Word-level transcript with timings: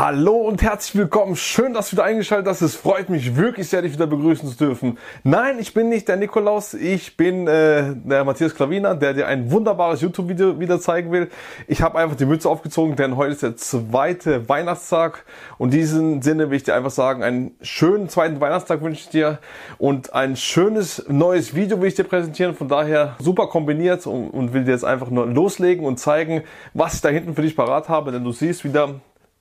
Hallo 0.00 0.36
und 0.36 0.62
herzlich 0.62 0.94
willkommen. 0.94 1.34
Schön, 1.34 1.74
dass 1.74 1.90
du 1.90 1.96
wieder 1.96 2.04
eingeschaltet 2.04 2.46
hast. 2.46 2.60
Es 2.60 2.76
freut 2.76 3.08
mich 3.08 3.34
wirklich 3.34 3.68
sehr, 3.68 3.82
dich 3.82 3.94
wieder 3.94 4.06
begrüßen 4.06 4.48
zu 4.48 4.56
dürfen. 4.56 4.96
Nein, 5.24 5.56
ich 5.58 5.74
bin 5.74 5.88
nicht 5.88 6.06
der 6.06 6.14
Nikolaus. 6.14 6.72
Ich 6.72 7.16
bin 7.16 7.48
äh, 7.48 7.96
der 7.96 8.22
Matthias 8.22 8.54
Klavina, 8.54 8.94
der 8.94 9.14
dir 9.14 9.26
ein 9.26 9.50
wunderbares 9.50 10.00
YouTube-Video 10.00 10.60
wieder 10.60 10.78
zeigen 10.78 11.10
will. 11.10 11.28
Ich 11.66 11.82
habe 11.82 11.98
einfach 11.98 12.16
die 12.16 12.26
Mütze 12.26 12.48
aufgezogen, 12.48 12.94
denn 12.94 13.16
heute 13.16 13.32
ist 13.32 13.42
der 13.42 13.56
zweite 13.56 14.48
Weihnachtstag. 14.48 15.24
Und 15.58 15.74
in 15.74 15.80
diesem 15.80 16.22
Sinne 16.22 16.48
will 16.50 16.58
ich 16.58 16.62
dir 16.62 16.76
einfach 16.76 16.92
sagen, 16.92 17.24
einen 17.24 17.56
schönen 17.60 18.08
zweiten 18.08 18.40
Weihnachtstag 18.40 18.82
wünsche 18.82 19.00
ich 19.00 19.08
dir 19.08 19.40
und 19.78 20.12
ein 20.14 20.36
schönes 20.36 21.06
neues 21.08 21.56
Video 21.56 21.80
will 21.80 21.88
ich 21.88 21.96
dir 21.96 22.04
präsentieren. 22.04 22.54
Von 22.54 22.68
daher 22.68 23.16
super 23.18 23.48
kombiniert 23.48 24.06
und, 24.06 24.30
und 24.30 24.52
will 24.52 24.62
dir 24.62 24.70
jetzt 24.70 24.84
einfach 24.84 25.10
nur 25.10 25.26
loslegen 25.26 25.84
und 25.84 25.98
zeigen, 25.98 26.44
was 26.72 26.94
ich 26.94 27.00
da 27.00 27.08
hinten 27.08 27.34
für 27.34 27.42
dich 27.42 27.56
parat 27.56 27.88
habe. 27.88 28.12
Denn 28.12 28.22
du 28.22 28.30
siehst 28.30 28.62
wieder, 28.62 29.00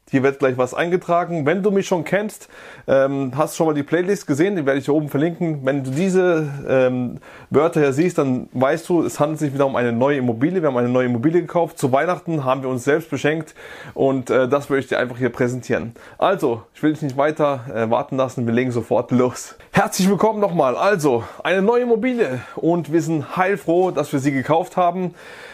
hier 0.09 0.23
wird 0.23 0.39
gleich 0.39 0.57
was 0.57 0.73
eingetragen. 0.73 1.45
Wenn 1.45 1.63
du 1.63 1.71
mich 1.71 1.87
schon 1.87 2.05
kennst, 2.05 2.47
ähm, 2.87 3.33
hast 3.35 3.57
schon 3.57 3.67
mal 3.67 3.73
die 3.73 3.83
Playlist 3.83 4.25
gesehen, 4.25 4.55
die 4.55 4.65
werde 4.65 4.79
ich 4.79 4.85
hier 4.85 4.93
oben 4.93 5.09
verlinken. 5.09 5.65
Wenn 5.65 5.83
du 5.83 5.91
diese 5.91 6.47
ähm, 6.67 7.17
Wörter 7.49 7.81
hier 7.81 7.93
siehst, 7.93 8.17
dann 8.17 8.47
weißt 8.53 8.87
du, 8.87 9.03
es 9.03 9.19
handelt 9.19 9.39
sich 9.39 9.53
wieder 9.53 9.65
um 9.65 9.75
eine 9.75 9.91
neue 9.91 10.17
Immobilie. 10.17 10.61
Wir 10.61 10.69
haben 10.69 10.77
eine 10.77 10.89
neue 10.89 11.07
Immobilie 11.07 11.41
gekauft. 11.41 11.77
Zu 11.77 11.91
Weihnachten 11.91 12.45
haben 12.45 12.61
wir 12.61 12.69
uns 12.69 12.85
selbst 12.85 13.09
beschenkt 13.09 13.53
und 13.93 14.29
äh, 14.29 14.47
das 14.47 14.69
würde 14.69 14.79
ich 14.79 14.87
dir 14.87 14.97
einfach 14.97 15.17
hier 15.17 15.29
präsentieren. 15.29 15.93
Also, 16.17 16.63
ich 16.73 16.81
will 16.83 16.93
dich 16.93 17.01
nicht 17.01 17.17
weiter 17.17 17.65
äh, 17.73 17.89
warten 17.89 18.15
lassen, 18.15 18.45
wir 18.45 18.53
legen 18.53 18.71
sofort 18.71 19.11
los. 19.11 19.55
Herzlich 19.71 20.09
willkommen 20.09 20.39
nochmal. 20.39 20.75
Also, 20.75 21.23
eine 21.43 21.61
neue 21.61 21.83
Immobilie 21.83 22.39
und 22.55 22.91
wir 22.91 23.01
sind 23.01 23.35
heilfroh, 23.35 23.91
dass 23.91 24.11
wir 24.13 24.19
sie 24.19 24.31
gekauft 24.31 24.77
haben. 24.77 25.13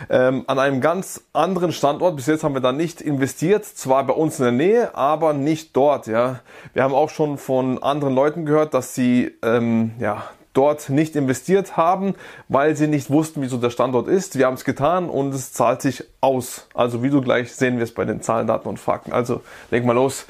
Ähm, 0.10 0.44
an 0.48 0.60
einem 0.60 0.80
ganz 0.80 1.24
anderen 1.34 1.72
Standort. 1.72 2.16
Bis 2.16 2.28
jetzt 2.28 2.44
haben 2.44 2.54
wir 2.54 2.62
da 2.62 2.72
nicht 2.72 3.02
investiert. 3.02 3.66
Zwar 3.66 4.06
bei 4.06 4.14
uns 4.14 4.40
in 4.44 4.58
der 4.58 4.68
Nähe, 4.68 4.96
aber 4.96 5.34
nicht 5.34 5.76
dort. 5.76 6.08
Ja, 6.08 6.40
wir 6.74 6.84
haben 6.84 6.94
auch 6.94 7.10
schon 7.10 7.38
von 7.38 7.82
anderen 7.82 8.14
Leuten 8.14 8.46
gehört, 8.46 8.74
dass 8.74 8.96
sie 8.96 9.32
ähm, 9.42 9.92
ja 10.00 10.24
dort 10.54 10.90
nicht 10.90 11.16
investiert 11.16 11.78
haben, 11.78 12.16
weil 12.48 12.76
sie 12.76 12.88
nicht 12.88 13.10
wussten, 13.10 13.42
wieso 13.42 13.58
der 13.58 13.72
Standort 13.72 14.08
ist. 14.08 14.38
Wir 14.38 14.46
haben 14.46 14.54
es 14.54 14.64
getan 14.64 15.10
und 15.10 15.34
es 15.34 15.52
zahlt 15.52 15.82
sich 15.82 16.04
aus. 16.22 16.68
Also 16.74 17.02
wie 17.02 17.10
du 17.10 17.22
gleich 17.22 17.54
sehen 17.54 17.80
wirst 17.80 17.96
bei 17.96 18.06
den 18.06 18.22
Zahlen, 18.22 18.48
Daten 18.48 18.68
und 18.68 18.80
Fakten. 18.80 19.14
Also 19.14 19.42
leg 19.72 19.84
mal 19.84 19.94
los. 19.94 20.26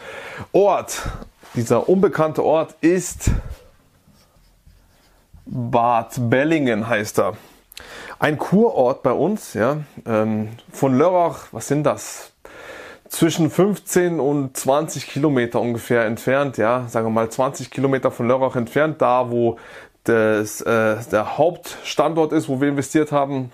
Ort. 0.51 1.01
Dieser 1.55 1.87
unbekannte 1.87 2.43
Ort 2.43 2.75
ist 2.81 3.29
Bad 5.45 6.15
Bellingen 6.29 6.87
heißt 6.87 7.19
er. 7.19 7.33
Ein 8.17 8.37
Kurort 8.37 9.03
bei 9.03 9.11
uns, 9.11 9.53
ja, 9.53 9.77
ähm, 10.05 10.49
von 10.71 10.97
Lörrach, 10.97 11.47
was 11.51 11.67
sind 11.67 11.83
das? 11.83 12.31
Zwischen 13.13 13.51
15 13.51 14.19
und 14.19 14.57
20 14.57 15.07
Kilometer 15.07 15.61
ungefähr 15.61 16.05
entfernt, 16.05 16.57
ja, 16.57 16.87
sagen 16.87 17.05
wir 17.05 17.11
mal 17.11 17.29
20 17.29 17.69
Kilometer 17.69 18.09
von 18.09 18.27
Lörrach 18.27 18.55
entfernt, 18.55 19.01
da 19.03 19.29
wo 19.29 19.59
das, 20.03 20.61
äh, 20.61 20.97
der 21.11 21.37
Hauptstandort 21.37 22.33
ist, 22.33 22.49
wo 22.49 22.59
wir 22.59 22.69
investiert 22.69 23.11
haben. 23.11 23.51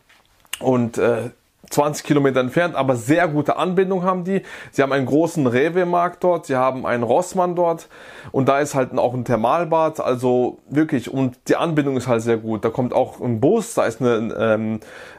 Und 0.62 0.98
äh, 0.98 1.32
20 1.70 2.06
Kilometer 2.06 2.40
entfernt, 2.40 2.76
aber 2.76 2.96
sehr 2.96 3.28
gute 3.28 3.58
Anbindung 3.58 4.04
haben 4.04 4.24
die. 4.24 4.42
Sie 4.72 4.82
haben 4.82 4.92
einen 4.92 5.06
großen 5.06 5.46
Rewe-Markt 5.46 6.24
dort, 6.24 6.48
sie 6.48 6.56
haben 6.56 6.86
einen 6.86 7.04
Rossmann 7.04 7.56
dort 7.56 7.90
und 8.32 8.48
da 8.48 8.60
ist 8.60 8.76
halt 8.76 8.98
auch 8.98 9.14
ein 9.14 9.26
Thermalbad, 9.26 10.00
also 10.00 10.60
wirklich 10.70 11.12
und 11.14 11.38
die 11.48 11.56
Anbindung 11.56 11.98
ist 11.98 12.08
halt 12.08 12.22
sehr 12.22 12.38
gut. 12.38 12.66
Da 12.66 12.70
kommt 12.70 12.94
auch 12.94 13.20
ein 13.20 13.40
Bus, 13.40 13.76
da 13.76 13.86
ist 13.86 14.02
eine 14.02 14.34
ähm, 14.40 14.80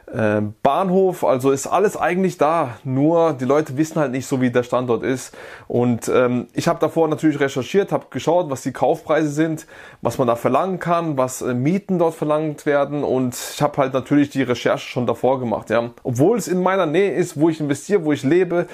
Bahnhof, 0.61 1.23
also 1.23 1.51
ist 1.51 1.67
alles 1.67 1.95
eigentlich 1.95 2.37
da, 2.37 2.77
nur 2.83 3.33
die 3.33 3.45
Leute 3.45 3.77
wissen 3.77 3.99
halt 3.99 4.11
nicht 4.11 4.25
so, 4.25 4.41
wie 4.41 4.49
der 4.49 4.63
Standort 4.63 5.03
ist. 5.03 5.35
Und 5.67 6.09
ähm, 6.13 6.47
ich 6.53 6.67
habe 6.67 6.79
davor 6.79 7.07
natürlich 7.07 7.39
recherchiert, 7.39 7.91
habe 7.91 8.07
geschaut, 8.09 8.49
was 8.49 8.61
die 8.61 8.73
Kaufpreise 8.73 9.29
sind, 9.29 9.65
was 10.01 10.17
man 10.17 10.27
da 10.27 10.35
verlangen 10.35 10.79
kann, 10.79 11.17
was 11.17 11.41
äh, 11.41 11.53
Mieten 11.53 11.97
dort 11.99 12.15
verlangt 12.15 12.65
werden 12.65 13.03
und 13.03 13.35
ich 13.35 13.61
habe 13.61 13.77
halt 13.77 13.93
natürlich 13.93 14.29
die 14.29 14.43
Recherche 14.43 14.87
schon 14.87 15.07
davor 15.07 15.39
gemacht. 15.39 15.69
Ja, 15.69 15.91
obwohl 16.03 16.37
es 16.37 16.47
in 16.47 16.61
meiner 16.61 16.85
Nähe 16.85 17.13
ist, 17.13 17.39
wo 17.39 17.49
ich 17.49 17.59
investiere, 17.59 18.03
wo 18.03 18.11
ich 18.11 18.23
lebe, 18.23 18.67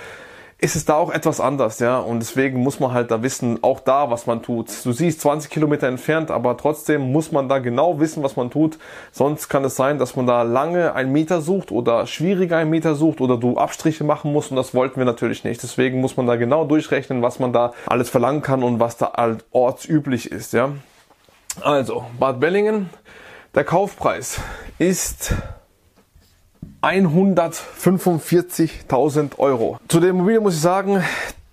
ist 0.59 0.75
es 0.75 0.85
da 0.85 0.95
auch 0.95 1.11
etwas 1.11 1.39
anders, 1.39 1.79
ja. 1.79 1.99
Und 1.99 2.19
deswegen 2.19 2.61
muss 2.61 2.79
man 2.79 2.91
halt 2.91 3.11
da 3.11 3.21
wissen, 3.21 3.63
auch 3.63 3.79
da, 3.79 4.09
was 4.09 4.25
man 4.25 4.41
tut. 4.41 4.69
Du 4.83 4.91
siehst 4.91 5.21
20 5.21 5.51
Kilometer 5.51 5.87
entfernt, 5.87 6.31
aber 6.31 6.57
trotzdem 6.57 7.11
muss 7.11 7.31
man 7.31 7.47
da 7.47 7.59
genau 7.59 7.99
wissen, 7.99 8.23
was 8.23 8.35
man 8.35 8.49
tut. 8.49 8.79
Sonst 9.11 9.49
kann 9.49 9.63
es 9.65 9.75
sein, 9.75 9.99
dass 9.99 10.15
man 10.15 10.25
da 10.25 10.41
lange 10.41 10.95
einen 10.95 11.11
Mieter 11.11 11.41
sucht 11.41 11.71
oder 11.71 12.07
schwieriger 12.07 12.57
einen 12.57 12.71
Mieter 12.71 12.95
sucht 12.95 13.21
oder 13.21 13.37
du 13.37 13.57
Abstriche 13.57 14.03
machen 14.03 14.33
musst 14.33 14.49
und 14.49 14.57
das 14.57 14.73
wollten 14.73 14.99
wir 14.99 15.05
natürlich 15.05 15.43
nicht. 15.43 15.61
Deswegen 15.61 16.01
muss 16.01 16.17
man 16.17 16.25
da 16.25 16.37
genau 16.37 16.65
durchrechnen, 16.65 17.21
was 17.21 17.37
man 17.37 17.53
da 17.53 17.73
alles 17.85 18.09
verlangen 18.09 18.41
kann 18.41 18.63
und 18.63 18.79
was 18.79 18.97
da 18.97 19.13
halt 19.15 19.45
ortsüblich 19.51 20.31
ist, 20.31 20.53
ja. 20.53 20.71
Also, 21.61 22.05
Bad 22.19 22.39
Bellingen, 22.39 22.89
der 23.53 23.63
Kaufpreis 23.63 24.39
ist 24.79 25.33
145.000 26.81 29.39
Euro. 29.39 29.79
Zu 29.87 29.99
der 29.99 30.11
Immobilie 30.11 30.39
muss 30.39 30.53
ich 30.55 30.61
sagen, 30.61 31.03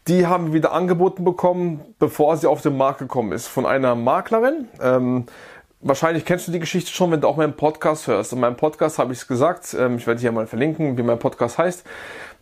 die 0.07 0.27
haben 0.27 0.49
wir 0.49 0.55
wieder 0.55 0.73
angeboten 0.73 1.25
bekommen, 1.25 1.81
bevor 1.99 2.37
sie 2.37 2.47
auf 2.47 2.61
den 2.61 2.77
Markt 2.77 2.99
gekommen 2.99 3.33
ist, 3.33 3.47
von 3.47 3.65
einer 3.65 3.95
Maklerin. 3.95 4.69
Ähm, 4.83 5.25
wahrscheinlich 5.81 6.27
kennst 6.27 6.47
du 6.47 6.53
die 6.53 6.59
Geschichte 6.59 6.93
schon, 6.93 7.11
wenn 7.11 7.23
du 7.23 7.29
auch 7.29 7.37
meinen 7.37 7.57
Podcast 7.57 8.07
hörst. 8.07 8.35
In 8.35 8.41
meinem 8.41 8.57
Podcast 8.57 8.99
habe 8.99 9.13
ich 9.13 9.21
es 9.21 9.27
gesagt, 9.27 9.75
ähm, 9.79 9.97
ich 9.97 10.07
werde 10.07 10.21
hier 10.21 10.33
mal 10.33 10.47
verlinken, 10.47 10.99
wie 10.99 11.03
mein 11.03 11.19
Podcast 11.19 11.57
heißt. 11.57 11.85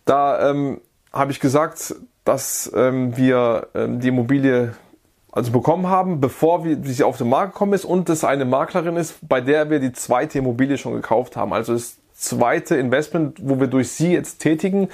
Da 0.03 0.49
ähm, 0.49 0.81
habe 1.13 1.31
ich 1.31 1.39
gesagt, 1.39 1.95
dass 2.25 2.69
ähm, 2.75 3.15
wir 3.15 3.67
ähm, 3.75 4.01
die 4.01 4.09
Immobilie 4.09 4.73
also 5.31 5.51
bekommen 5.51 5.87
haben, 5.87 6.19
bevor 6.19 6.63
wir, 6.63 6.77
sie 6.83 7.03
auf 7.03 7.17
den 7.17 7.29
Markt 7.29 7.53
gekommen 7.53 7.73
ist 7.73 7.85
und 7.85 8.09
es 8.09 8.23
eine 8.23 8.45
Maklerin 8.45 8.97
ist, 8.97 9.17
bei 9.27 9.41
der 9.41 9.69
wir 9.69 9.79
die 9.79 9.93
zweite 9.93 10.39
Immobilie 10.39 10.77
schon 10.77 10.93
gekauft 10.93 11.35
haben. 11.35 11.53
Also 11.53 11.73
es 11.73 11.97
zweite 12.13 12.75
Investment, 12.75 13.37
wo 13.41 13.59
wir 13.59 13.67
durch 13.67 13.91
sie 13.91 14.13
jetzt 14.13 14.39
tätigen. 14.39 14.89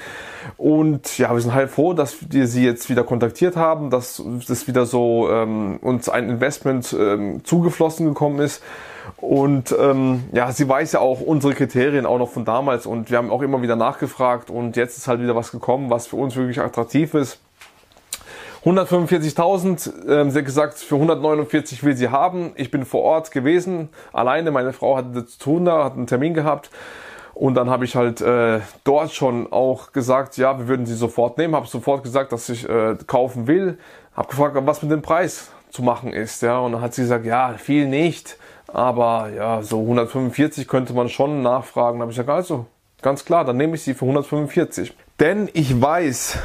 Und 0.58 1.18
ja, 1.18 1.34
wir 1.34 1.42
sind 1.42 1.54
halt 1.54 1.70
froh, 1.70 1.94
dass 1.94 2.18
wir 2.32 2.48
sie 2.48 2.66
jetzt 2.66 2.90
wieder 2.90 3.04
kontaktiert 3.04 3.56
haben, 3.56 3.90
dass 3.90 4.24
das 4.48 4.68
wieder 4.68 4.86
so 4.86 5.30
ähm, 5.30 5.78
uns 5.82 6.10
ein 6.10 6.30
Investment 6.30 6.96
ähm, 6.98 7.44
zugeflossen 7.44 8.08
gekommen 8.08 8.40
ist. 8.40 8.64
Und 9.18 9.76
ähm, 9.78 10.24
ja, 10.32 10.52
sie 10.52 10.68
weiß 10.68 10.94
ja 10.94 11.00
auch 11.00 11.20
unsere 11.20 11.54
Kriterien 11.54 12.06
auch 12.06 12.20
noch 12.20 12.30
von 12.30 12.46
damals 12.46 12.86
und 12.86 13.10
wir 13.10 13.18
haben 13.18 13.32
auch 13.32 13.42
immer 13.42 13.62
wieder 13.62 13.76
nachgefragt 13.76 14.50
und 14.50 14.78
jetzt 14.78 14.98
ist 14.98 15.08
halt 15.08 15.20
wieder 15.22 15.36
was 15.36 15.52
gekommen, 15.52 15.90
was 15.90 16.08
für 16.08 16.16
uns 16.16 16.36
wirklich 16.36 16.60
attraktiv 16.62 17.14
ist. 17.16 17.40
145.000, 18.66 20.10
ähm, 20.10 20.32
sie 20.32 20.40
hat 20.40 20.46
gesagt, 20.46 20.78
für 20.80 20.96
149 20.96 21.84
will 21.84 21.96
sie 21.96 22.10
haben. 22.10 22.52
Ich 22.56 22.72
bin 22.72 22.86
vor 22.86 23.04
Ort 23.04 23.32
gewesen, 23.32 23.90
alleine. 24.12 24.52
Meine 24.52 24.74
Frau 24.74 24.98
hatte 24.98 25.26
zu 25.26 25.40
tun 25.40 25.66
da, 25.66 25.86
hat 25.86 25.94
einen 25.94 26.08
Termin 26.08 26.34
gehabt. 26.34 26.70
Und 27.34 27.56
dann 27.56 27.70
habe 27.70 27.86
ich 27.86 27.96
halt 27.96 28.20
äh, 28.20 28.60
dort 28.84 29.14
schon 29.14 29.50
auch 29.54 29.94
gesagt, 29.94 30.36
ja, 30.36 30.60
wir 30.60 30.68
würden 30.68 30.86
sie 30.86 30.96
sofort 30.96 31.38
nehmen. 31.38 31.56
Habe 31.56 31.68
sofort 31.68 32.04
gesagt, 32.04 32.34
dass 32.34 32.50
ich 32.50 32.68
äh, 32.68 32.98
kaufen 33.08 33.48
will. 33.48 33.78
Habe 34.14 34.28
gefragt, 34.28 34.58
was 34.60 34.82
mit 34.82 34.92
dem 34.92 35.02
Preis 35.02 35.52
zu 35.70 35.82
machen 35.82 36.12
ist. 36.12 36.42
Ja, 36.42 36.60
und 36.60 36.74
dann 36.74 36.82
hat 36.82 36.94
sie 36.94 37.04
gesagt, 37.04 37.26
ja, 37.26 37.54
viel 37.54 37.88
nicht, 37.88 38.38
aber 38.68 39.30
ja, 39.34 39.62
so 39.62 39.80
145 39.80 40.68
könnte 40.68 40.94
man 40.94 41.08
schon 41.08 41.42
nachfragen. 41.42 42.02
Habe 42.02 42.12
ich 42.12 42.18
gesagt, 42.18 42.30
also 42.30 42.66
ganz 43.02 43.24
klar, 43.24 43.46
dann 43.46 43.56
nehme 43.56 43.76
ich 43.76 43.84
sie 43.84 43.94
für 43.94 44.04
145. 44.04 44.94
Denn 45.22 45.50
ich 45.54 45.82
weiß, 45.82 46.38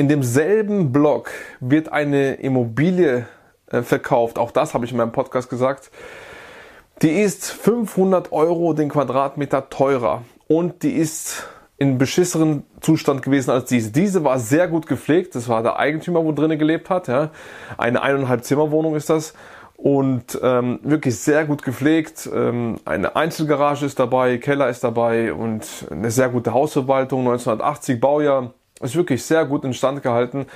in 0.00 0.08
demselben 0.08 0.92
Block 0.92 1.30
wird 1.60 1.92
eine 1.92 2.34
Immobilie 2.34 3.26
äh, 3.70 3.82
verkauft. 3.82 4.38
Auch 4.38 4.50
das 4.50 4.74
habe 4.74 4.84
ich 4.84 4.92
in 4.92 4.96
meinem 4.96 5.12
Podcast 5.12 5.50
gesagt 5.50 5.90
die 7.02 7.22
ist 7.22 7.50
500 7.50 8.30
Euro 8.30 8.74
den 8.74 8.90
Quadratmeter 8.90 9.70
teurer 9.70 10.22
und 10.48 10.82
die 10.82 10.92
ist 10.92 11.48
in 11.78 11.96
beschisseren 11.96 12.64
Zustand 12.82 13.22
gewesen 13.22 13.50
als 13.50 13.64
diese. 13.64 13.90
Diese 13.90 14.22
war 14.22 14.38
sehr 14.38 14.68
gut 14.68 14.86
gepflegt. 14.86 15.34
Das 15.34 15.48
war 15.48 15.62
der 15.62 15.78
Eigentümer, 15.78 16.22
wo 16.22 16.32
drinnen 16.32 16.58
gelebt 16.58 16.90
hat. 16.90 17.08
Ja. 17.08 17.30
Eine 17.78 18.02
eineinhalb 18.02 18.44
Zimmerwohnung 18.44 18.96
ist 18.96 19.08
das. 19.08 19.32
und 19.76 20.38
ähm, 20.42 20.78
wirklich 20.82 21.16
sehr 21.16 21.46
gut 21.46 21.62
gepflegt. 21.62 22.28
Ähm, 22.30 22.76
eine 22.84 23.16
Einzelgarage 23.16 23.86
ist 23.86 23.98
dabei, 23.98 24.36
Keller 24.36 24.68
ist 24.68 24.84
dabei 24.84 25.32
und 25.32 25.66
eine 25.90 26.10
sehr 26.10 26.28
gute 26.28 26.52
Hausverwaltung, 26.52 27.20
1980 27.20 27.98
Baujahr. 27.98 28.52
Ist 28.80 28.96
wirklich 28.96 29.22
sehr 29.22 29.44
gut 29.44 29.64
instand 29.64 30.02
gehalten. 30.02 30.46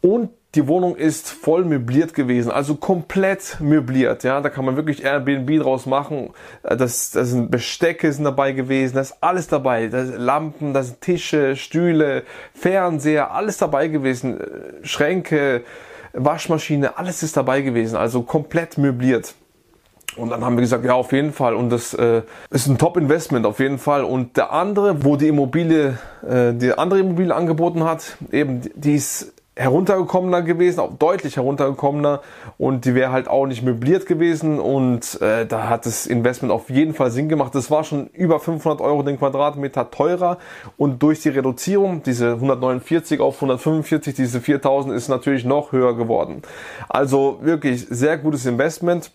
Und 0.00 0.30
die 0.54 0.66
Wohnung 0.66 0.96
ist 0.96 1.30
voll 1.30 1.64
möbliert 1.64 2.14
gewesen, 2.14 2.50
also 2.50 2.74
komplett 2.74 3.58
möbliert. 3.60 4.24
Ja, 4.24 4.40
da 4.40 4.48
kann 4.48 4.64
man 4.64 4.76
wirklich 4.76 5.04
Airbnb 5.04 5.62
draus 5.62 5.84
machen. 5.84 6.30
Das, 6.62 7.10
das 7.10 7.30
sind 7.30 7.50
Bestecke 7.50 8.10
sind 8.12 8.24
dabei 8.24 8.52
gewesen, 8.52 8.94
das 8.94 9.10
ist 9.10 9.22
alles 9.22 9.46
dabei. 9.48 9.88
Das 9.88 10.08
sind 10.08 10.18
Lampen, 10.18 10.72
das 10.72 10.88
sind 10.88 11.00
Tische, 11.02 11.54
Stühle, 11.54 12.24
Fernseher, 12.54 13.30
alles 13.30 13.58
dabei 13.58 13.88
gewesen. 13.88 14.40
Schränke, 14.82 15.62
Waschmaschine, 16.14 16.96
alles 16.96 17.22
ist 17.22 17.36
dabei 17.36 17.60
gewesen. 17.60 17.96
Also 17.96 18.22
komplett 18.22 18.78
möbliert. 18.78 19.34
Und 20.16 20.30
dann 20.30 20.44
haben 20.44 20.56
wir 20.56 20.62
gesagt, 20.62 20.84
ja, 20.84 20.94
auf 20.94 21.12
jeden 21.12 21.32
Fall. 21.32 21.54
Und 21.54 21.70
das 21.70 21.94
äh, 21.94 22.22
ist 22.50 22.66
ein 22.66 22.78
Top-Investment, 22.78 23.46
auf 23.46 23.60
jeden 23.60 23.78
Fall. 23.78 24.04
Und 24.04 24.36
der 24.36 24.52
andere, 24.52 25.04
wo 25.04 25.16
die 25.16 25.28
Immobilie, 25.28 25.98
äh, 26.28 26.52
die 26.54 26.72
andere 26.72 27.00
Immobilie 27.00 27.34
angeboten 27.34 27.84
hat, 27.84 28.16
eben, 28.32 28.62
die 28.74 28.94
ist 28.94 29.32
heruntergekommener 29.58 30.42
gewesen, 30.42 30.80
auch 30.80 30.96
deutlich 30.98 31.36
heruntergekommener 31.36 32.20
und 32.58 32.84
die 32.84 32.94
wäre 32.94 33.10
halt 33.10 33.28
auch 33.28 33.46
nicht 33.46 33.62
möbliert 33.62 34.06
gewesen 34.06 34.60
und 34.60 35.20
äh, 35.20 35.46
da 35.46 35.68
hat 35.68 35.84
das 35.84 36.06
Investment 36.06 36.52
auf 36.52 36.70
jeden 36.70 36.94
Fall 36.94 37.10
Sinn 37.10 37.28
gemacht. 37.28 37.54
Das 37.54 37.70
war 37.70 37.82
schon 37.82 38.06
über 38.08 38.38
500 38.38 38.80
Euro 38.80 39.02
den 39.02 39.18
Quadratmeter 39.18 39.90
teurer 39.90 40.38
und 40.76 41.02
durch 41.02 41.20
die 41.20 41.30
Reduzierung, 41.30 42.02
diese 42.04 42.34
149 42.34 43.20
auf 43.20 43.34
145, 43.36 44.14
diese 44.14 44.40
4000 44.40 44.94
ist 44.94 45.08
natürlich 45.08 45.44
noch 45.44 45.72
höher 45.72 45.96
geworden. 45.96 46.42
Also 46.88 47.38
wirklich 47.42 47.86
sehr 47.90 48.16
gutes 48.16 48.46
Investment. 48.46 49.10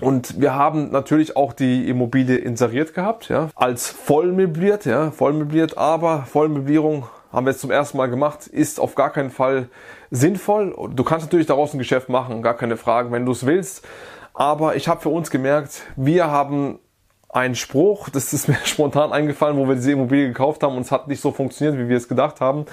Und 0.00 0.40
wir 0.40 0.54
haben 0.54 0.90
natürlich 0.90 1.36
auch 1.36 1.52
die 1.52 1.88
Immobilie 1.88 2.36
inseriert 2.36 2.94
gehabt, 2.94 3.28
ja, 3.28 3.50
als 3.54 3.88
voll 3.88 4.32
möbliert, 4.32 4.84
ja, 4.86 5.10
voll 5.10 5.32
möbliert, 5.32 5.76
aber 5.76 6.22
Vollmöblierung 6.22 7.06
haben 7.32 7.46
wir 7.46 7.52
jetzt 7.52 7.60
zum 7.60 7.70
ersten 7.70 7.96
Mal 7.96 8.08
gemacht, 8.08 8.46
ist 8.46 8.80
auf 8.80 8.94
gar 8.94 9.10
keinen 9.10 9.30
Fall 9.30 9.68
sinnvoll. 10.10 10.74
Du 10.94 11.04
kannst 11.04 11.26
natürlich 11.26 11.46
daraus 11.46 11.72
ein 11.72 11.78
Geschäft 11.78 12.08
machen, 12.08 12.42
gar 12.42 12.54
keine 12.54 12.76
Frage, 12.76 13.12
wenn 13.12 13.24
du 13.24 13.32
es 13.32 13.46
willst. 13.46 13.86
Aber 14.34 14.76
ich 14.76 14.88
habe 14.88 15.00
für 15.00 15.10
uns 15.10 15.30
gemerkt, 15.30 15.82
wir 15.96 16.28
haben 16.28 16.78
einen 17.28 17.54
Spruch, 17.54 18.08
das 18.08 18.32
ist 18.32 18.48
mir 18.48 18.58
spontan 18.64 19.12
eingefallen, 19.12 19.56
wo 19.56 19.68
wir 19.68 19.76
diese 19.76 19.92
Immobilie 19.92 20.28
gekauft 20.28 20.62
haben 20.62 20.76
und 20.76 20.82
es 20.82 20.90
hat 20.90 21.08
nicht 21.08 21.20
so 21.20 21.30
funktioniert, 21.30 21.78
wie 21.78 21.88
wir 21.88 21.96
es 21.96 22.08
gedacht 22.08 22.40
haben, 22.40 22.66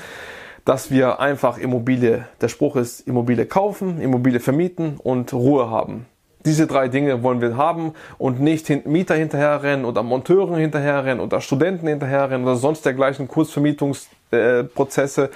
dass 0.66 0.92
wir 0.92 1.20
einfach 1.20 1.58
Immobilie, 1.58 2.28
der 2.42 2.48
Spruch 2.50 2.76
ist 2.76 3.02
Immobilie 3.02 3.46
kaufen, 3.46 4.02
Immobilie 4.02 4.40
vermieten 4.40 4.98
und 5.02 5.34
Ruhe 5.34 5.70
haben. 5.70 6.08
Diese 6.46 6.68
drei 6.68 6.88
Dinge 6.88 7.24
wollen 7.24 7.42
wir 7.42 7.58
haben 7.58 7.94
und 8.18 8.40
nicht 8.40 8.70
Mieter 8.86 9.16
hinterherrennen 9.16 9.86
oder 9.86 10.04
Monteuren 10.04 10.56
hinterherrennen 10.56 11.20
oder 11.20 11.42
Studenten 11.42 11.88
hinterherrennen 11.88 12.46
oder 12.46 12.56
sonst 12.56 12.86
dergleichen 12.86 13.28
Kurzvermietungsprozesse. 13.28 15.30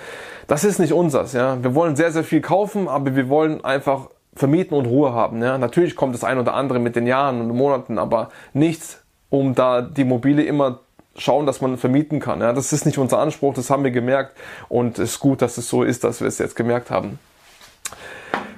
das 0.48 0.64
ist 0.64 0.80
nicht 0.80 0.94
unseres. 0.94 1.34
Ja. 1.34 1.62
Wir 1.62 1.76
wollen 1.76 1.96
sehr, 1.96 2.12
sehr 2.12 2.24
viel 2.24 2.42
kaufen, 2.42 2.88
aber 2.88 3.16
wir 3.16 3.30
wollen 3.30 3.66
einfach 3.66 4.10
vermieten 4.36 4.78
und 4.78 4.86
Ruhe 4.86 5.14
haben. 5.14 5.42
Ja. 5.42 5.58
Natürlich 5.58 5.96
kommt 5.96 6.14
das 6.14 6.24
ein 6.24 6.38
oder 6.38 6.54
andere 6.54 6.80
mit 6.80 6.96
den 6.96 7.08
Jahren 7.08 7.42
und 7.42 7.56
Monaten, 7.56 7.98
aber 7.98 8.30
nichts, 8.54 9.02
um 9.30 9.56
da 9.56 9.82
die 9.82 10.06
Mobile 10.06 10.44
immer 10.44 10.80
schauen, 11.18 11.46
dass 11.46 11.62
man 11.62 11.78
vermieten 11.78 12.20
kann. 12.20 12.42
Ja. 12.42 12.54
Das 12.54 12.72
ist 12.72 12.86
nicht 12.86 12.98
unser 12.98 13.20
Anspruch, 13.20 13.54
das 13.54 13.70
haben 13.70 13.84
wir 13.84 13.92
gemerkt 13.92 14.38
und 14.70 15.00
es 15.00 15.12
ist 15.12 15.20
gut, 15.20 15.42
dass 15.42 15.58
es 15.58 15.68
so 15.68 15.84
ist, 15.84 16.04
dass 16.04 16.22
wir 16.22 16.28
es 16.28 16.38
jetzt 16.38 16.56
gemerkt 16.56 16.92
haben. 16.92 17.20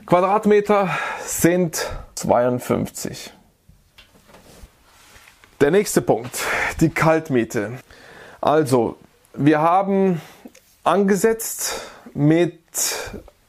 Quadratmeter 0.05 0.89
sind 1.25 1.89
52. 2.15 3.33
Der 5.61 5.71
nächste 5.71 6.01
Punkt, 6.01 6.37
die 6.81 6.89
Kaltmiete. 6.89 7.73
Also, 8.41 8.97
wir 9.33 9.61
haben 9.61 10.21
angesetzt 10.83 11.81
mit, 12.13 12.59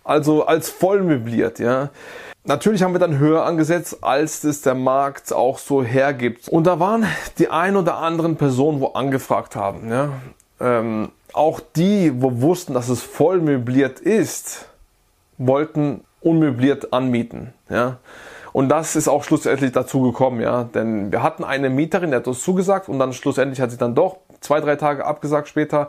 also 0.05 0.47
als 0.47 0.71
voll 0.71 1.03
möbliert, 1.03 1.59
ja. 1.59 1.91
Natürlich 2.45 2.83
haben 2.83 2.93
wir 2.93 3.01
dann 3.01 3.19
höher 3.19 3.45
angesetzt, 3.45 4.05
als 4.05 4.43
das 4.43 4.61
der 4.61 4.75
Markt 4.75 5.33
auch 5.33 5.59
so 5.59 5.83
hergibt. 5.83 6.49
Und 6.49 6.67
da 6.67 6.79
waren 6.79 7.07
die 7.39 7.49
ein 7.49 7.75
oder 7.75 7.97
anderen 7.97 8.37
Personen, 8.37 8.81
wo 8.81 8.89
angefragt 8.89 9.57
haben, 9.57 9.91
ja. 9.91 10.13
Ähm, 10.61 11.11
auch 11.33 11.61
die, 11.75 12.23
wo 12.23 12.41
wussten, 12.41 12.75
dass 12.75 12.89
es 12.89 13.03
voll 13.03 13.41
möbliert 13.41 13.99
ist, 13.99 14.67
wollten 15.37 16.05
unmöbliert 16.25 16.93
anmieten, 16.93 17.53
ja. 17.69 17.99
Und 18.53 18.69
das 18.69 18.95
ist 18.95 19.09
auch 19.09 19.25
schlussendlich 19.25 19.73
dazu 19.73 20.03
gekommen, 20.03 20.41
ja. 20.41 20.63
Denn 20.63 21.11
wir 21.11 21.23
hatten 21.25 21.43
eine 21.43 21.71
Mieterin, 21.71 22.11
die 22.11 22.17
hat 22.17 22.29
uns 22.29 22.43
zugesagt 22.43 22.89
und 22.89 23.01
dann 23.01 23.13
schlussendlich 23.13 23.61
hat 23.61 23.73
sie 23.73 23.79
dann 23.79 23.97
doch 23.97 24.19
zwei, 24.41 24.61
drei 24.61 24.77
Tage 24.77 25.05
abgesagt 25.05 25.49
später, 25.49 25.89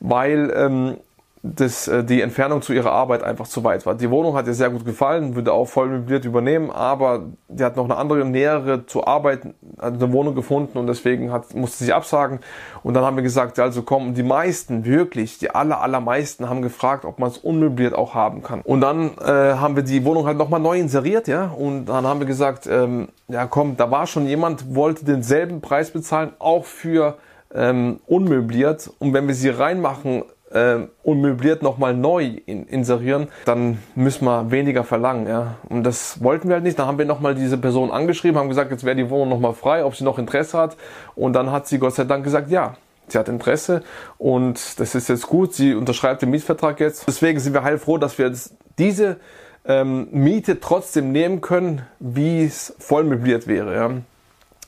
weil 0.00 0.52
ähm, 0.56 0.96
dass 1.42 1.88
äh, 1.88 2.04
die 2.04 2.20
Entfernung 2.20 2.60
zu 2.60 2.74
ihrer 2.74 2.92
Arbeit 2.92 3.22
einfach 3.22 3.48
zu 3.48 3.64
weit 3.64 3.86
war. 3.86 3.94
Die 3.94 4.10
Wohnung 4.10 4.34
hat 4.34 4.46
ihr 4.46 4.52
sehr 4.52 4.68
gut 4.68 4.84
gefallen, 4.84 5.34
würde 5.34 5.52
auch 5.52 5.64
voll 5.64 5.88
möbliert 5.88 6.26
übernehmen, 6.26 6.70
aber 6.70 7.30
die 7.48 7.64
hat 7.64 7.76
noch 7.76 7.84
eine 7.84 7.96
andere, 7.96 8.26
nähere 8.26 8.86
zur 8.86 9.08
Arbeit, 9.08 9.40
also 9.78 10.04
eine 10.04 10.12
Wohnung 10.12 10.34
gefunden 10.34 10.76
und 10.76 10.86
deswegen 10.86 11.32
hat, 11.32 11.54
musste 11.54 11.84
sie 11.84 11.94
absagen. 11.94 12.40
Und 12.82 12.92
dann 12.92 13.04
haben 13.04 13.16
wir 13.16 13.22
gesagt, 13.22 13.58
also 13.58 13.82
komm, 13.82 14.12
die 14.12 14.22
meisten, 14.22 14.84
wirklich, 14.84 15.38
die 15.38 15.50
aller, 15.50 15.80
allermeisten 15.80 16.50
haben 16.50 16.60
gefragt, 16.60 17.06
ob 17.06 17.18
man 17.18 17.30
es 17.30 17.38
unmöbliert 17.38 17.94
auch 17.94 18.14
haben 18.14 18.42
kann. 18.42 18.60
Und 18.60 18.82
dann 18.82 19.12
äh, 19.18 19.54
haben 19.54 19.76
wir 19.76 19.82
die 19.82 20.04
Wohnung 20.04 20.26
halt 20.26 20.36
nochmal 20.36 20.60
neu 20.60 20.78
inseriert, 20.78 21.26
ja, 21.26 21.46
und 21.46 21.86
dann 21.86 22.06
haben 22.06 22.20
wir 22.20 22.26
gesagt, 22.26 22.66
ähm, 22.66 23.08
ja 23.28 23.46
komm, 23.46 23.78
da 23.78 23.90
war 23.90 24.06
schon 24.06 24.26
jemand, 24.26 24.74
wollte 24.74 25.06
denselben 25.06 25.62
Preis 25.62 25.90
bezahlen, 25.90 26.32
auch 26.38 26.66
für 26.66 27.16
ähm, 27.54 28.00
unmöbliert. 28.06 28.90
Und 28.98 29.12
wenn 29.14 29.26
wir 29.26 29.34
sie 29.34 29.48
reinmachen, 29.48 30.24
äh, 30.50 30.86
unmöbliert 31.02 31.62
nochmal 31.62 31.94
neu 31.94 32.24
in, 32.46 32.66
inserieren, 32.66 33.28
dann 33.44 33.78
müssen 33.94 34.24
wir 34.24 34.50
weniger 34.50 34.84
verlangen. 34.84 35.26
Ja? 35.26 35.56
Und 35.68 35.84
das 35.84 36.22
wollten 36.22 36.48
wir 36.48 36.54
halt 36.54 36.64
nicht. 36.64 36.78
Dann 36.78 36.86
haben 36.86 36.98
wir 36.98 37.04
nochmal 37.04 37.34
diese 37.34 37.58
Person 37.58 37.90
angeschrieben, 37.90 38.38
haben 38.38 38.48
gesagt, 38.48 38.70
jetzt 38.70 38.84
wäre 38.84 38.96
die 38.96 39.10
Wohnung 39.10 39.28
nochmal 39.28 39.54
frei, 39.54 39.84
ob 39.84 39.94
sie 39.96 40.04
noch 40.04 40.18
Interesse 40.18 40.58
hat. 40.58 40.76
Und 41.14 41.32
dann 41.34 41.50
hat 41.50 41.66
sie 41.66 41.78
Gott 41.78 41.94
sei 41.94 42.04
Dank 42.04 42.24
gesagt, 42.24 42.50
ja. 42.50 42.74
Sie 43.08 43.18
hat 43.18 43.28
Interesse 43.28 43.82
und 44.18 44.78
das 44.78 44.94
ist 44.94 45.08
jetzt 45.08 45.26
gut. 45.26 45.52
Sie 45.52 45.74
unterschreibt 45.74 46.22
den 46.22 46.30
Mietvertrag 46.30 46.78
jetzt. 46.78 47.08
Deswegen 47.08 47.40
sind 47.40 47.54
wir 47.54 47.64
heilfroh, 47.64 47.98
dass 47.98 48.18
wir 48.18 48.28
jetzt 48.28 48.54
diese 48.78 49.16
ähm, 49.64 50.06
Miete 50.12 50.60
trotzdem 50.60 51.10
nehmen 51.10 51.40
können, 51.40 51.82
wie 51.98 52.44
es 52.44 52.74
voll 52.78 53.02
möbliert 53.02 53.48
wäre. 53.48 53.74
Ja. 53.74 53.90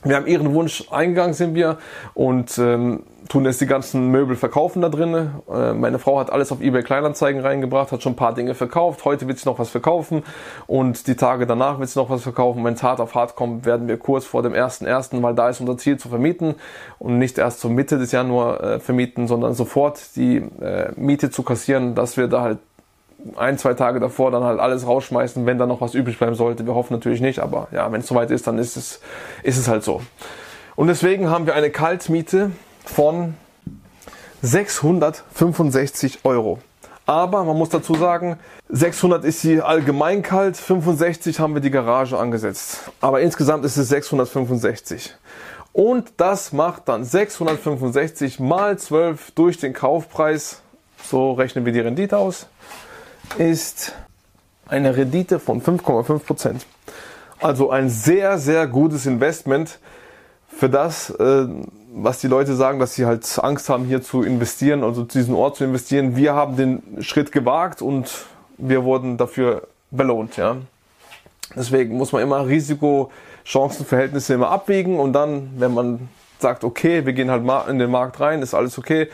Wir 0.05 0.17
haben 0.17 0.27
ihren 0.27 0.53
Wunsch 0.53 0.85
eingegangen, 0.91 1.33
sind 1.33 1.55
wir, 1.55 1.79
und 2.15 2.59
ähm, 2.59 3.05
tun 3.33 3.47
jetzt 3.47 3.63
die 3.63 3.67
ganzen 3.67 4.09
Möbel 4.09 4.37
verkaufen 4.37 4.83
da 4.83 4.91
drin. 4.91 5.31
Äh, 5.51 5.73
meine 5.73 5.99
Frau 5.99 6.21
hat 6.21 6.31
alles 6.31 6.53
auf 6.53 6.61
eBay 6.61 6.83
Kleinanzeigen 6.83 7.41
reingebracht, 7.41 7.91
hat 7.91 8.03
schon 8.03 8.13
ein 8.13 8.17
paar 8.17 8.35
Dinge 8.35 8.55
verkauft. 8.55 9.07
Heute 9.07 9.27
wird 9.27 9.39
sie 9.39 9.49
noch 9.49 9.59
was 9.59 9.71
verkaufen 9.71 10.23
und 10.67 11.07
die 11.07 11.17
Tage 11.17 11.47
danach 11.47 11.81
wird 11.81 11.89
sie 11.89 11.99
noch 11.99 12.11
was 12.11 12.23
verkaufen. 12.23 12.63
Wenn 12.63 12.75
es 12.75 12.83
hart 12.83 13.01
auf 13.01 13.15
hart 13.15 13.35
kommt, 13.35 13.65
werden 13.65 13.89
wir 13.89 13.97
kurz 13.97 14.27
vor 14.27 14.43
dem 14.43 14.53
1.1., 14.53 15.23
weil 15.23 15.35
da 15.35 15.49
ist 15.49 15.61
unser 15.61 15.79
Ziel 15.79 15.97
zu 15.97 16.11
vermieten 16.11 16.57
und 16.99 17.19
nicht 17.19 17.39
erst 17.39 17.61
zur 17.61 17.71
Mitte 17.71 17.97
des 17.97 18.13
Januar 18.13 18.63
äh, 18.63 18.81
vermieten, 18.81 19.27
sondern 19.27 19.55
sofort 19.55 20.15
die 20.15 20.37
äh, 20.37 20.93
Miete 20.97 21.31
zu 21.31 21.43
kassieren, 21.43 21.95
dass 21.95 22.19
wir 22.19 22.29
da 22.29 22.43
halt 22.43 22.59
ein, 23.37 23.57
zwei 23.57 23.73
Tage 23.73 23.99
davor 23.99 24.31
dann 24.31 24.45
halt 24.45 24.61
alles 24.61 24.87
rausschmeißen, 24.87 25.47
wenn 25.47 25.57
da 25.57 25.65
noch 25.65 25.81
was 25.81 25.95
übrig 25.95 26.19
bleiben 26.19 26.35
sollte. 26.35 26.67
Wir 26.67 26.75
hoffen 26.75 26.93
natürlich 26.93 27.23
nicht, 27.23 27.39
aber 27.39 27.69
ja, 27.73 27.91
wenn 27.93 28.03
es 28.03 28.09
soweit 28.09 28.31
ist, 28.31 28.47
dann 28.47 28.59
ist 28.59 28.77
es, 28.77 29.01
ist 29.43 29.57
es 29.57 29.69
halt 29.69 29.85
so. 29.85 30.03
Und 30.77 30.89
deswegen 30.89 31.31
haben 31.31 31.47
wir 31.47 31.55
eine 31.55 31.71
Kaltmiete 31.71 32.51
von 32.85 33.35
665 34.43 36.21
Euro. 36.25 36.59
Aber 37.05 37.45
man 37.45 37.57
muss 37.57 37.69
dazu 37.69 37.95
sagen, 37.95 38.39
600 38.69 39.25
ist 39.25 39.41
sie 39.41 39.61
allgemein 39.61 40.23
kalt, 40.23 40.57
65 40.57 41.41
haben 41.41 41.55
wir 41.55 41.61
die 41.61 41.71
Garage 41.71 42.17
angesetzt. 42.19 42.91
Aber 43.01 43.21
insgesamt 43.21 43.65
ist 43.65 43.77
es 43.77 43.89
665. 43.89 45.15
Und 45.73 46.13
das 46.19 46.53
macht 46.53 46.89
dann 46.89 47.05
665 47.05 48.41
mal 48.41 48.79
12 48.79 49.33
durch 49.33 49.59
den 49.59 49.73
Kaufpreis. 49.73 50.61
So 51.03 51.33
rechnen 51.33 51.65
wir 51.65 51.73
die 51.73 51.81
Rendite 51.81 52.19
aus 52.19 52.47
ist 53.39 53.95
eine 54.67 54.97
Rendite 54.97 55.39
von 55.39 55.63
5,5% 55.63 56.57
Also 57.41 57.71
ein 57.71 57.89
sehr, 57.89 58.39
sehr 58.39 58.67
gutes 58.67 59.07
Investment 59.07 59.79
für 60.49 60.69
das, 60.69 61.11
äh, 61.11 61.47
was 61.95 62.21
die 62.21 62.29
Leute 62.29 62.55
sagen, 62.55 62.79
dass 62.79 62.95
sie 62.95 63.07
halt 63.07 63.27
Angst 63.43 63.69
haben, 63.69 63.85
hier 63.85 64.03
zu 64.03 64.23
investieren, 64.23 64.83
also 64.83 65.05
zu 65.05 65.19
diesem 65.19 65.35
Ort 65.35 65.57
zu 65.57 65.65
investieren. 65.65 66.17
Wir 66.17 66.35
haben 66.35 66.57
den 66.57 66.83
Schritt 67.01 67.33
gewagt 67.33 67.83
und 67.83 68.11
wir 68.59 68.85
wurden 68.85 69.17
dafür 69.19 69.69
belohnt, 69.91 70.37
ja. 70.37 70.57
Deswegen 71.55 71.97
muss 71.97 72.13
man 72.13 72.23
immer 72.23 72.47
Risiko-Chancen-Verhältnisse 72.47 74.35
immer 74.35 74.51
abwägen 74.51 74.99
und 74.99 75.13
dann, 75.13 75.51
wenn 75.59 75.75
man 75.75 76.09
sagt, 76.39 76.65
okay, 76.65 77.05
wir 77.05 77.13
gehen 77.13 77.31
halt 77.31 77.45
in 77.69 77.79
den 77.79 77.91
Markt 77.91 78.21
rein, 78.21 78.41
ist 78.41 78.55
alles 78.55 78.79
okay 78.79 79.09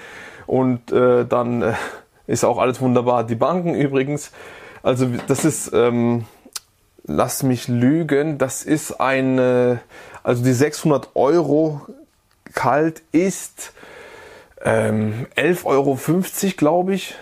und 0.47 0.93
äh, 0.93 1.27
dann 1.27 1.63
äh, 1.63 1.75
ist 2.27 2.45
auch 2.45 2.59
alles 2.59 2.81
wunderbar. 2.81 3.25
Die 3.25 3.35
Banken 3.35 3.75
übrigens, 3.75 4.31
also 4.83 5.07
das 5.27 5.45
ist 5.45 5.73
ähm, 5.75 6.25
lass 7.09 7.43
mich 7.43 7.67
lügen, 7.67 8.39
das 8.39 8.63
ist 8.63 9.01
eine, 9.01 9.81
also 10.23 10.45
die 10.45 10.53
600 10.53 11.11
Euro 11.15 11.81
kalt 12.59 13.03
ist 13.13 13.73
ähm, 14.65 15.27
11,50 15.37 15.65
Euro, 15.65 15.99
glaube 16.57 16.95
ich. 16.95 17.15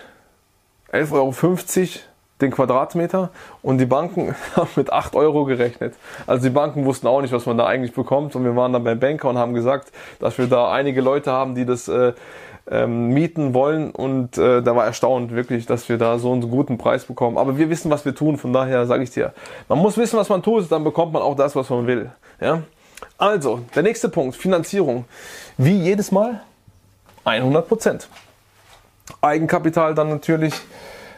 11,50 0.91 1.11
Euro 1.13 1.33
den 2.41 2.49
Quadratmeter 2.49 3.29
und 3.61 3.77
die 3.77 3.85
Banken 3.85 4.33
haben 4.55 4.69
mit 4.75 4.91
8 4.91 5.15
Euro 5.15 5.45
gerechnet. 5.45 5.93
Also 6.25 6.47
die 6.47 6.49
Banken 6.49 6.85
wussten 6.85 7.05
auch 7.05 7.21
nicht, 7.21 7.33
was 7.33 7.45
man 7.45 7.55
da 7.55 7.67
eigentlich 7.67 7.93
bekommt 7.93 8.35
und 8.35 8.45
wir 8.45 8.55
waren 8.55 8.73
dann 8.73 8.83
beim 8.83 8.99
Banker 8.99 9.29
und 9.29 9.37
haben 9.37 9.53
gesagt, 9.53 9.91
dass 10.19 10.39
wir 10.39 10.47
da 10.47 10.71
einige 10.71 11.01
Leute 11.01 11.31
haben, 11.31 11.53
die 11.53 11.65
das 11.65 11.87
äh, 11.87 12.13
ähm, 12.71 13.09
mieten 13.09 13.53
wollen 13.53 13.91
und 13.91 14.39
äh, 14.39 14.63
da 14.63 14.75
war 14.75 14.85
erstaunt 14.85 15.35
wirklich, 15.35 15.67
dass 15.67 15.87
wir 15.87 15.99
da 15.99 16.17
so 16.17 16.31
einen 16.31 16.49
guten 16.49 16.79
Preis 16.79 17.05
bekommen. 17.05 17.37
Aber 17.37 17.59
wir 17.59 17.69
wissen, 17.69 17.91
was 17.91 18.05
wir 18.05 18.15
tun, 18.15 18.37
von 18.37 18.53
daher 18.53 18.87
sage 18.87 19.03
ich 19.03 19.11
dir, 19.11 19.33
man 19.69 19.77
muss 19.77 19.97
wissen, 19.97 20.17
was 20.17 20.29
man 20.29 20.41
tut, 20.41 20.71
dann 20.71 20.83
bekommt 20.83 21.13
man 21.13 21.21
auch 21.21 21.35
das, 21.35 21.55
was 21.55 21.69
man 21.69 21.85
will. 21.85 22.09
Ja? 22.41 22.63
Also, 23.17 23.61
der 23.75 23.83
nächste 23.83 24.09
Punkt, 24.09 24.35
Finanzierung. 24.35 25.05
Wie 25.57 25.79
jedes 25.81 26.11
Mal 26.11 26.41
100 27.23 27.67
Prozent. 27.67 28.09
Eigenkapital 29.21 29.95
dann 29.95 30.09
natürlich 30.09 30.53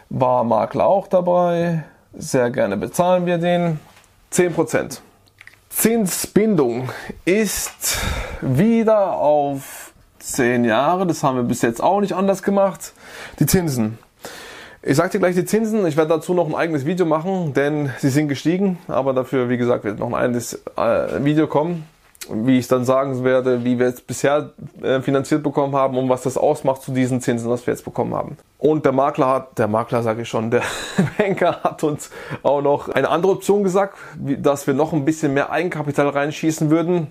war 0.09 0.43
Makler 0.43 0.85
auch 0.85 1.07
dabei. 1.07 1.83
Sehr 2.13 2.49
gerne 2.49 2.77
bezahlen 2.77 3.25
wir 3.25 3.37
den. 3.37 3.79
10 4.31 4.53
Prozent. 4.53 5.01
Zinsbindung 5.69 6.89
ist 7.25 7.99
wieder 8.41 9.13
auf 9.13 9.93
10 10.19 10.65
Jahre. 10.65 11.07
Das 11.07 11.23
haben 11.23 11.37
wir 11.37 11.43
bis 11.43 11.61
jetzt 11.61 11.81
auch 11.81 12.01
nicht 12.01 12.13
anders 12.13 12.43
gemacht. 12.43 12.93
Die 13.39 13.45
Zinsen. 13.45 13.97
Ich 14.81 14.95
sage 14.95 15.09
dir 15.09 15.19
gleich 15.19 15.35
die 15.35 15.45
Zinsen. 15.45 15.85
Ich 15.85 15.97
werde 15.97 16.09
dazu 16.09 16.33
noch 16.33 16.47
ein 16.47 16.55
eigenes 16.55 16.85
Video 16.85 17.05
machen, 17.05 17.53
denn 17.53 17.91
sie 17.99 18.09
sind 18.09 18.29
gestiegen. 18.29 18.77
Aber 18.87 19.13
dafür, 19.13 19.49
wie 19.49 19.57
gesagt, 19.57 19.83
wird 19.83 19.99
noch 19.99 20.07
ein 20.07 20.15
eigenes 20.15 20.61
äh, 20.77 21.23
Video 21.23 21.47
kommen 21.47 21.85
wie 22.31 22.59
ich 22.59 22.67
dann 22.67 22.85
sagen 22.85 23.23
werde, 23.23 23.63
wie 23.63 23.79
wir 23.79 23.87
es 23.87 24.01
bisher 24.01 24.51
äh, 24.81 25.01
finanziert 25.01 25.43
bekommen 25.43 25.75
haben 25.75 25.97
und 25.97 26.09
was 26.09 26.23
das 26.23 26.37
ausmacht 26.37 26.81
zu 26.81 26.91
diesen 26.91 27.21
Zinsen, 27.21 27.49
was 27.49 27.65
wir 27.65 27.73
jetzt 27.73 27.85
bekommen 27.85 28.13
haben. 28.13 28.37
Und 28.57 28.85
der 28.85 28.91
Makler 28.91 29.27
hat, 29.27 29.57
der 29.57 29.67
Makler 29.67 30.03
sage 30.03 30.23
ich 30.23 30.29
schon, 30.29 30.51
der 30.51 30.61
Banker 31.17 31.63
hat 31.63 31.83
uns 31.83 32.11
auch 32.43 32.61
noch 32.61 32.89
eine 32.89 33.09
andere 33.09 33.31
Option 33.31 33.63
gesagt, 33.63 33.97
dass 34.17 34.67
wir 34.67 34.73
noch 34.73 34.93
ein 34.93 35.05
bisschen 35.05 35.33
mehr 35.33 35.51
Eigenkapital 35.51 36.09
reinschießen 36.09 36.69
würden. 36.69 37.07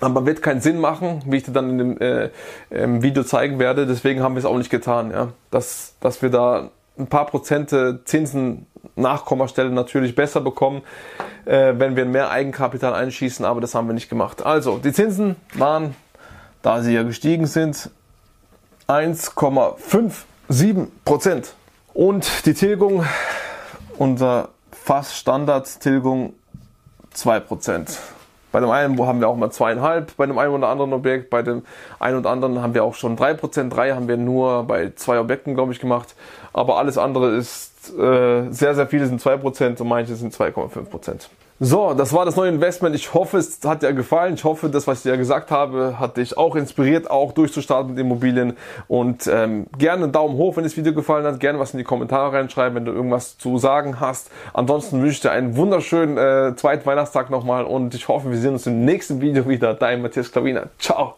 Aber 0.00 0.24
wird 0.24 0.40
keinen 0.40 0.62
Sinn 0.62 0.80
machen, 0.80 1.22
wie 1.26 1.36
ich 1.36 1.42
dir 1.42 1.52
dann 1.52 1.68
in 1.68 1.78
dem 1.78 2.00
äh, 2.00 2.30
Video 2.70 3.22
zeigen 3.22 3.58
werde. 3.58 3.86
Deswegen 3.86 4.22
haben 4.22 4.34
wir 4.34 4.38
es 4.38 4.46
auch 4.46 4.56
nicht 4.56 4.70
getan, 4.70 5.10
ja. 5.10 5.28
Dass, 5.50 5.94
dass 6.00 6.22
wir 6.22 6.30
da 6.30 6.70
ein 6.98 7.06
paar 7.06 7.26
Prozente 7.26 8.00
Zinsen 8.04 8.66
Nachkommastelle 8.96 9.70
natürlich 9.70 10.14
besser 10.14 10.40
bekommen, 10.40 10.82
äh, 11.44 11.74
wenn 11.76 11.96
wir 11.96 12.04
mehr 12.04 12.30
Eigenkapital 12.30 12.94
einschießen, 12.94 13.44
aber 13.44 13.60
das 13.60 13.74
haben 13.74 13.88
wir 13.88 13.94
nicht 13.94 14.08
gemacht. 14.08 14.44
Also, 14.44 14.78
die 14.78 14.92
Zinsen 14.92 15.36
waren, 15.54 15.94
da 16.62 16.82
sie 16.82 16.94
ja 16.94 17.02
gestiegen 17.02 17.46
sind, 17.46 17.90
1,57 18.88 20.86
Prozent. 21.04 21.54
Und 21.92 22.46
die 22.46 22.54
Tilgung, 22.54 23.04
unser 23.98 24.48
fast 24.72 25.16
Standard-Tilgung 25.16 26.34
2 27.12 27.40
Prozent. 27.40 27.98
Bei 28.52 28.60
dem 28.60 28.70
einen 28.70 29.00
haben 29.06 29.20
wir 29.20 29.28
auch 29.28 29.36
mal 29.36 29.50
zweieinhalb, 29.50 30.16
bei 30.16 30.26
dem 30.26 30.38
einen 30.38 30.54
oder 30.54 30.68
anderen 30.68 30.92
Objekt, 30.92 31.30
bei 31.30 31.42
dem 31.42 31.62
einen 31.98 32.18
oder 32.18 32.30
anderen 32.30 32.60
haben 32.60 32.74
wir 32.74 32.84
auch 32.84 32.94
schon 32.94 33.16
drei 33.16 33.34
Prozent. 33.34 33.74
Drei 33.74 33.92
haben 33.92 34.08
wir 34.08 34.16
nur 34.16 34.64
bei 34.64 34.92
zwei 34.96 35.20
Objekten, 35.20 35.54
glaube 35.54 35.72
ich, 35.72 35.80
gemacht. 35.80 36.14
Aber 36.52 36.78
alles 36.78 36.98
andere 36.98 37.30
ist 37.30 37.70
äh, 37.88 38.50
sehr, 38.50 38.74
sehr 38.74 38.86
viele 38.86 39.06
sind 39.06 39.20
zwei 39.20 39.36
Prozent 39.36 39.80
und 39.80 39.88
manche 39.88 40.14
sind 40.14 40.34
2,5 40.34 40.84
Prozent. 40.84 41.30
So, 41.62 41.92
das 41.92 42.14
war 42.14 42.24
das 42.24 42.36
neue 42.36 42.48
Investment. 42.48 42.96
Ich 42.96 43.12
hoffe, 43.12 43.36
es 43.36 43.60
hat 43.62 43.82
dir 43.82 43.92
gefallen. 43.92 44.32
Ich 44.32 44.44
hoffe, 44.44 44.70
das, 44.70 44.86
was 44.86 45.04
ich 45.04 45.10
dir 45.10 45.18
gesagt 45.18 45.50
habe, 45.50 46.00
hat 46.00 46.16
dich 46.16 46.38
auch 46.38 46.56
inspiriert, 46.56 47.10
auch 47.10 47.32
durchzustarten 47.32 47.90
mit 47.90 48.00
Immobilien. 48.00 48.56
Und 48.88 49.26
ähm, 49.26 49.66
gerne 49.76 50.04
einen 50.04 50.12
Daumen 50.12 50.38
hoch, 50.38 50.56
wenn 50.56 50.64
das 50.64 50.78
Video 50.78 50.94
gefallen 50.94 51.26
hat. 51.26 51.38
Gerne 51.38 51.58
was 51.58 51.74
in 51.74 51.78
die 51.78 51.84
Kommentare 51.84 52.32
reinschreiben, 52.32 52.76
wenn 52.76 52.86
du 52.86 52.92
irgendwas 52.92 53.36
zu 53.36 53.58
sagen 53.58 54.00
hast. 54.00 54.30
Ansonsten 54.54 55.02
wünsche 55.02 55.12
ich 55.12 55.20
dir 55.20 55.32
einen 55.32 55.54
wunderschönen 55.54 56.16
äh, 56.16 56.56
zweiten 56.56 56.86
Weihnachtstag 56.86 57.28
nochmal 57.28 57.64
und 57.64 57.94
ich 57.94 58.08
hoffe, 58.08 58.30
wir 58.30 58.38
sehen 58.38 58.54
uns 58.54 58.66
im 58.66 58.86
nächsten 58.86 59.20
Video 59.20 59.46
wieder. 59.46 59.74
Dein 59.74 60.00
Matthias 60.00 60.32
Klaviner. 60.32 60.68
Ciao. 60.78 61.16